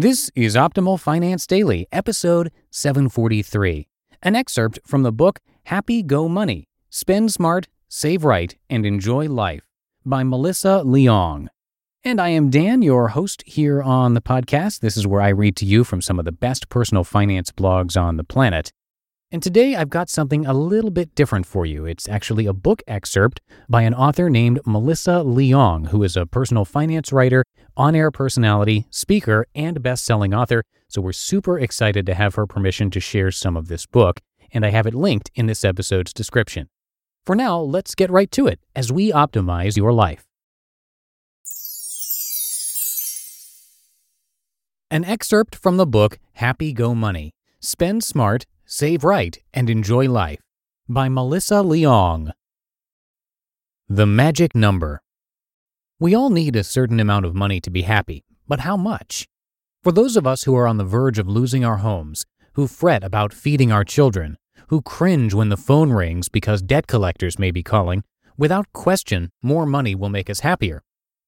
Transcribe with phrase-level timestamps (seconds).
[0.00, 3.88] This is Optimal Finance Daily, episode 743,
[4.22, 9.64] an excerpt from the book Happy Go Money Spend Smart, Save Right, and Enjoy Life
[10.06, 11.48] by Melissa Leong.
[12.04, 14.78] And I am Dan, your host here on the podcast.
[14.78, 18.00] This is where I read to you from some of the best personal finance blogs
[18.00, 18.72] on the planet.
[19.30, 21.84] And today I've got something a little bit different for you.
[21.84, 26.64] It's actually a book excerpt by an author named Melissa Leong, who is a personal
[26.64, 27.44] finance writer,
[27.76, 30.62] on air personality, speaker, and best selling author.
[30.88, 34.64] So we're super excited to have her permission to share some of this book, and
[34.64, 36.70] I have it linked in this episode's description.
[37.26, 40.24] For now, let's get right to it as we optimize your life.
[44.90, 50.42] An excerpt from the book Happy Go Money Spend Smart, Save Right, and Enjoy Life
[50.90, 52.32] by Melissa Leong.
[53.88, 55.00] The Magic Number
[55.98, 59.26] We all need a certain amount of money to be happy, but how much?
[59.82, 62.26] For those of us who are on the verge of losing our homes,
[62.56, 64.36] who fret about feeding our children,
[64.66, 68.04] who cringe when the phone rings because debt collectors may be calling,
[68.36, 70.82] without question, more money will make us happier.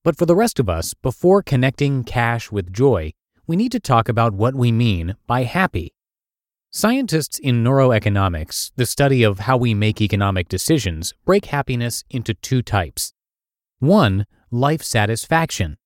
[0.05, 3.15] But for the rest of us, before connecting cash with joy,
[3.47, 5.95] we need to talk about what we mean by happy.
[6.73, 12.63] Scientists in neuroeconomics, the study of how we make economic decisions, break happiness into two
[12.63, 13.13] types.
[13.81, 15.79] One, life satisfaction,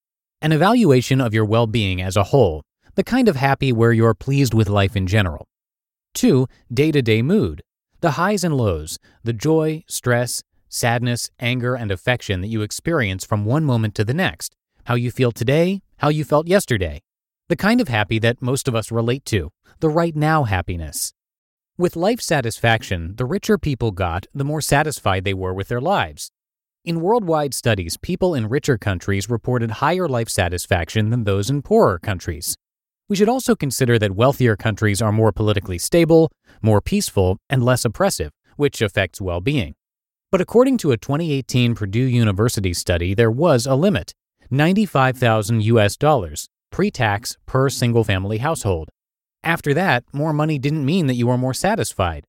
[0.43, 2.65] an evaluation of your well being as a whole,
[2.97, 5.49] the kind of happy where you're pleased with life in general.
[6.13, 7.63] Two, day to day mood,
[8.03, 13.47] the highs and lows, the joy, stress, sadness, anger, and affection that you experience from
[13.47, 17.01] one moment to the next, how you feel today, how you felt yesterday,
[17.49, 19.51] the kind of happy that most of us relate to,
[19.81, 21.13] the right now happiness.
[21.77, 26.31] With life satisfaction, the richer people got, the more satisfied they were with their lives.
[26.87, 31.99] In worldwide studies, people in richer countries reported higher life satisfaction than those in poorer
[31.99, 32.57] countries.
[33.09, 36.31] We should also consider that wealthier countries are more politically stable,
[36.63, 39.75] more peaceful, and less oppressive, which affects well being.
[40.31, 44.15] But according to a 2018 Purdue University study, there was a limit
[44.51, 48.89] 95,000 US dollars, pre tax per single family household.
[49.45, 52.25] After that, more money didn't mean that you were more satisfied.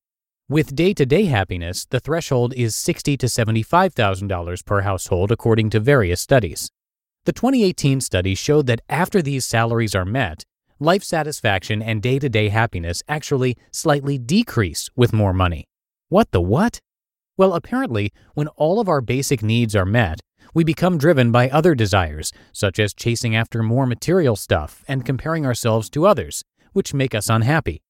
[0.48, 6.70] With day-to-day happiness, the threshold is $60 to $75,000 per household according to various studies.
[7.24, 10.44] The 2018 study showed that after these salaries are met,
[10.78, 15.64] life satisfaction and day-to-day happiness actually slightly decrease with more money.
[16.08, 16.78] What the what?
[17.36, 20.20] Well, apparently, when all of our basic needs are met,
[20.54, 25.46] we become driven by other desires, such as chasing after more material stuff and comparing
[25.46, 26.42] ourselves to others,
[26.72, 27.82] which make us unhappy.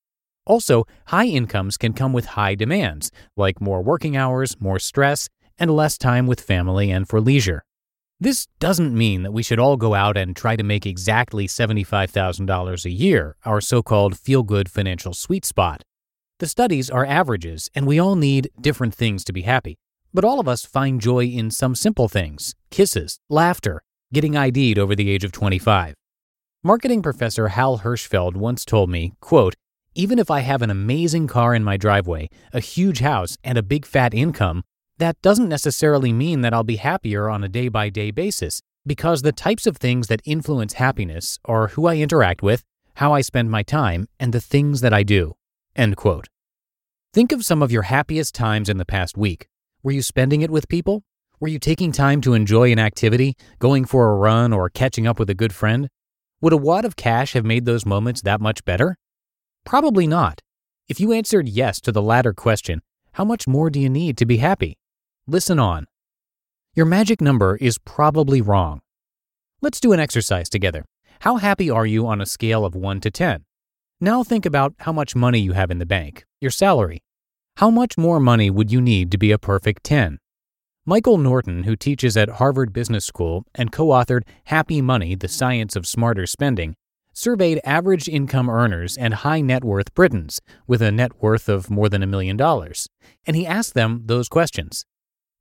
[0.46, 5.28] Also, high incomes can come with high demands, like more working hours, more stress,
[5.58, 7.64] and less time with family and for leisure.
[8.18, 12.84] This doesn't mean that we should all go out and try to make exactly $75,000
[12.84, 15.82] a year, our so called feel good financial sweet spot.
[16.38, 19.76] The studies are averages, and we all need different things to be happy.
[20.16, 23.82] But all of us find joy in some simple things kisses, laughter,
[24.14, 25.94] getting ID'd over the age of 25.
[26.64, 29.56] Marketing professor Hal Hershfield once told me, quote,
[29.94, 33.62] even if I have an amazing car in my driveway, a huge house, and a
[33.62, 34.62] big fat income,
[34.96, 39.20] that doesn't necessarily mean that I'll be happier on a day by day basis, because
[39.20, 42.64] the types of things that influence happiness are who I interact with,
[42.94, 45.34] how I spend my time, and the things that I do.
[45.74, 46.28] End quote.
[47.12, 49.48] Think of some of your happiest times in the past week.
[49.86, 51.04] Were you spending it with people?
[51.38, 55.20] Were you taking time to enjoy an activity, going for a run, or catching up
[55.20, 55.88] with a good friend?
[56.40, 58.96] Would a wad of cash have made those moments that much better?
[59.64, 60.40] Probably not.
[60.88, 64.26] If you answered yes to the latter question, how much more do you need to
[64.26, 64.76] be happy?
[65.24, 65.86] Listen on.
[66.74, 68.80] Your magic number is probably wrong.
[69.60, 70.84] Let's do an exercise together.
[71.20, 73.44] How happy are you on a scale of 1 to 10?
[74.00, 77.04] Now think about how much money you have in the bank, your salary.
[77.56, 80.18] How much more money would you need to be a perfect 10?
[80.84, 85.74] Michael Norton, who teaches at Harvard Business School and co authored Happy Money The Science
[85.74, 86.76] of Smarter Spending,
[87.14, 91.88] surveyed average income earners and high net worth Britons with a net worth of more
[91.88, 92.90] than a million dollars,
[93.26, 94.84] and he asked them those questions.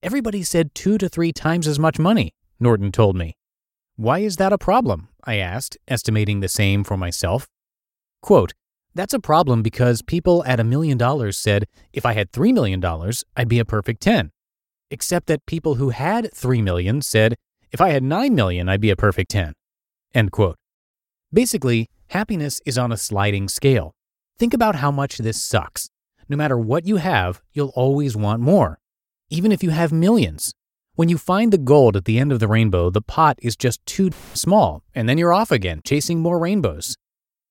[0.02, 3.36] Everybody said two to three times as much money, Norton told me.
[3.98, 5.10] Why is that a problem?
[5.26, 7.50] I asked, estimating the same for myself.
[8.22, 8.54] Quote,
[8.96, 12.84] That's a problem because people at a million dollars said if I had $3 million,
[13.36, 14.32] I'd be a perfect 10
[14.92, 17.36] except that people who had 3 million said,
[17.72, 19.54] if I had 9 million, I'd be a perfect 10.
[20.14, 20.56] End quote.
[21.34, 23.94] Basically, happiness is on a sliding scale.
[24.38, 25.90] Think about how much this sucks.
[26.30, 28.80] No matter what you have, you'll always want more,
[29.30, 30.54] even if you have millions.
[30.96, 33.86] When you find the gold at the end of the rainbow, the pot is just
[33.86, 36.96] too small, and then you're off again, chasing more rainbows.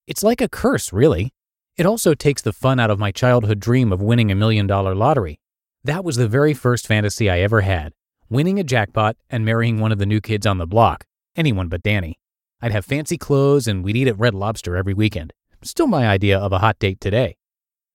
[0.07, 1.33] It's like a curse, really.
[1.77, 4.95] It also takes the fun out of my childhood dream of winning a million dollar
[4.95, 5.41] lottery.
[5.83, 7.93] That was the very first fantasy I ever had
[8.31, 11.05] winning a jackpot and marrying one of the new kids on the block,
[11.37, 12.19] anyone but Danny.
[12.61, 15.33] I'd have fancy clothes and we'd eat at Red Lobster every weekend.
[15.63, 17.37] Still my idea of a hot date today.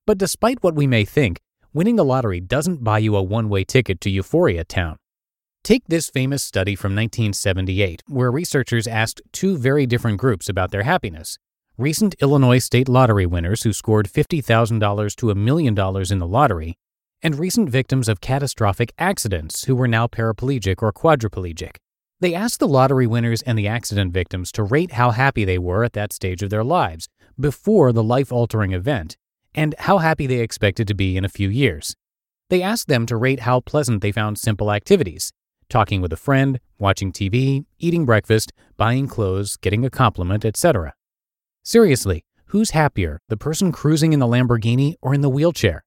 [0.07, 1.41] But despite what we may think,
[1.73, 4.97] winning the lottery doesn't buy you a one way ticket to Euphoria Town.
[5.63, 10.83] Take this famous study from 1978, where researchers asked two very different groups about their
[10.83, 11.37] happiness.
[11.79, 16.75] Recent Illinois state lottery winners who scored $50,000 to a million dollars in the lottery,
[17.21, 21.77] and recent victims of catastrophic accidents who were now paraplegic or quadriplegic.
[22.19, 25.85] They asked the lottery winners and the accident victims to rate how happy they were
[25.85, 27.07] at that stage of their lives
[27.39, 29.15] before the life altering event
[29.55, 31.95] and how happy they expected to be in a few years.
[32.49, 35.31] They asked them to rate how pleasant they found simple activities
[35.69, 40.93] talking with a friend, watching TV, eating breakfast, buying clothes, getting a compliment, etc.
[41.69, 45.83] Seriously, who's happier, the person cruising in the Lamborghini or in the wheelchair?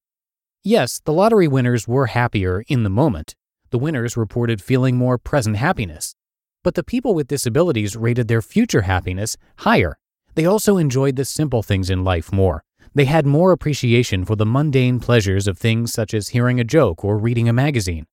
[0.63, 3.35] Yes, the lottery winners were happier in the moment.
[3.69, 6.15] The winners reported feeling more present happiness.
[6.63, 9.97] But the people with disabilities rated their future happiness higher.
[10.35, 12.63] They also enjoyed the simple things in life more.
[12.95, 17.03] They had more appreciation for the mundane pleasures of things such as hearing a joke
[17.03, 18.05] or reading a magazine.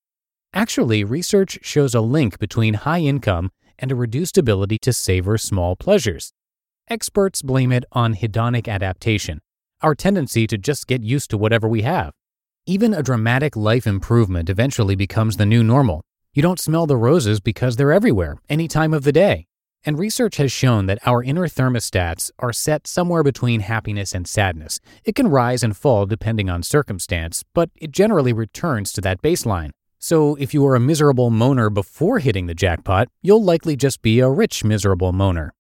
[0.53, 5.77] Actually, research shows a link between high income and a reduced ability to savor small
[5.77, 6.33] pleasures.
[6.91, 9.39] Experts blame it on hedonic adaptation,
[9.81, 12.11] our tendency to just get used to whatever we have.
[12.67, 16.03] Even a dramatic life improvement eventually becomes the new normal.
[16.35, 19.47] You don't smell the roses because they're everywhere, any time of the day.
[19.85, 24.81] And research has shown that our inner thermostats are set somewhere between happiness and sadness.
[25.05, 29.71] It can rise and fall depending on circumstance, but it generally returns to that baseline.
[30.01, 34.19] So if you are a miserable moaner before hitting the jackpot, you'll likely just be
[34.19, 35.51] a rich miserable moaner.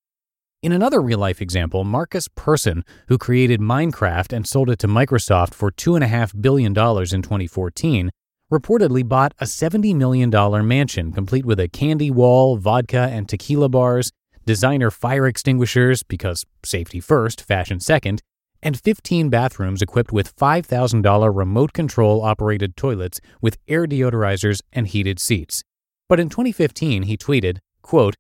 [0.62, 5.55] In another real life example, Markus Persson, who created Minecraft and sold it to Microsoft
[5.55, 8.11] for $2.5 billion in 2014,
[8.53, 10.29] reportedly bought a $70 million
[10.69, 14.12] mansion complete with a candy wall, vodka and tequila bars,
[14.45, 18.21] designer fire extinguishers, because safety first, fashion second,
[18.62, 25.21] and 15 bathrooms equipped with $5,000 remote control operated toilets with air deodorizers and heated
[25.21, 25.62] seats.
[26.07, 28.14] But in 2015, he tweeted, quote,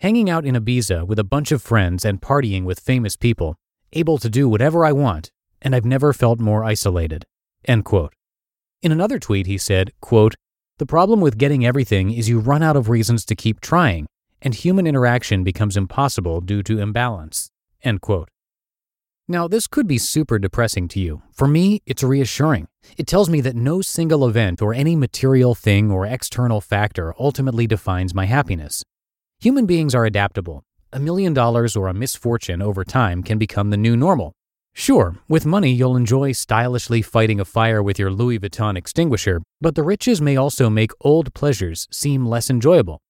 [0.00, 3.56] Hanging out in Ibiza with a bunch of friends and partying with famous people,
[3.92, 5.30] able to do whatever I want,
[5.60, 7.26] and I've never felt more isolated.
[7.66, 8.14] End quote.
[8.80, 10.36] In another tweet, he said, quote,
[10.78, 14.06] The problem with getting everything is you run out of reasons to keep trying,
[14.40, 17.50] and human interaction becomes impossible due to imbalance.
[17.82, 18.30] End quote.
[19.28, 21.20] Now, this could be super depressing to you.
[21.30, 22.68] For me, it's reassuring.
[22.96, 27.66] It tells me that no single event or any material thing or external factor ultimately
[27.66, 28.82] defines my happiness.
[29.42, 30.64] Human beings are adaptable.
[30.92, 34.34] A million dollars or a misfortune over time can become the new normal.
[34.74, 39.76] Sure, with money you'll enjoy stylishly fighting a fire with your Louis Vuitton extinguisher, but
[39.76, 43.00] the riches may also make old pleasures seem less enjoyable.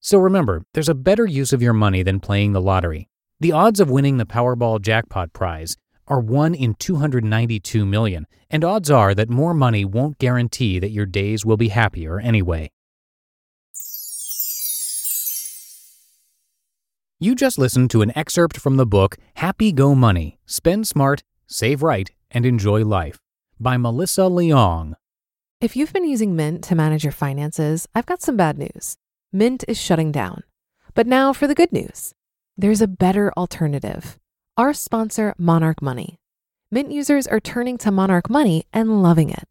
[0.00, 3.10] So remember, there's a better use of your money than playing the lottery.
[3.40, 5.76] The odds of winning the Powerball jackpot prize
[6.06, 11.04] are 1 in 292 million, and odds are that more money won't guarantee that your
[11.04, 12.70] days will be happier anyway.
[17.20, 21.80] You just listened to an excerpt from the book Happy Go Money Spend Smart, Save
[21.80, 23.18] Right, and Enjoy Life
[23.60, 24.94] by Melissa Leong.
[25.60, 28.96] If you've been using Mint to manage your finances, I've got some bad news.
[29.32, 30.42] Mint is shutting down.
[30.94, 32.12] But now for the good news
[32.58, 34.18] there's a better alternative.
[34.56, 36.18] Our sponsor, Monarch Money.
[36.72, 39.44] Mint users are turning to Monarch Money and loving it.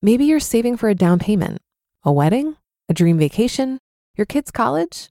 [0.00, 1.58] Maybe you're saving for a down payment,
[2.04, 2.56] a wedding,
[2.88, 3.80] a dream vacation,
[4.16, 5.10] your kids' college.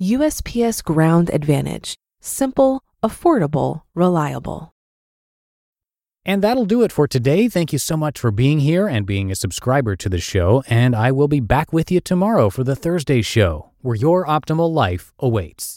[0.00, 1.96] USPS Ground Advantage.
[2.20, 4.72] Simple, affordable, reliable.
[6.24, 7.48] And that'll do it for today.
[7.48, 10.62] Thank you so much for being here and being a subscriber to the show.
[10.68, 14.72] And I will be back with you tomorrow for the Thursday show, where your optimal
[14.72, 15.76] life awaits.